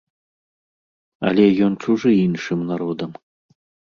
[1.29, 3.11] Але ён чужы іншым народам.